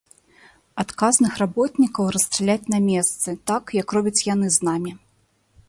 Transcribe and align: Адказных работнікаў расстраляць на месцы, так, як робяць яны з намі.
Адказных 0.83 1.33
работнікаў 1.43 2.09
расстраляць 2.17 2.69
на 2.77 2.81
месцы, 2.89 3.29
так, 3.53 3.63
як 3.83 3.87
робяць 3.99 4.17
яны 4.33 4.47
з 4.57 4.69
намі. 4.69 4.91